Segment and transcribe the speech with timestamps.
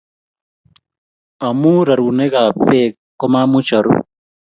[1.47, 3.91] omu rorunekab beek, ko ma amuch oru